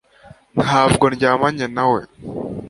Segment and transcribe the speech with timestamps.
[0.63, 2.01] Ntabwo ndyamanye nawe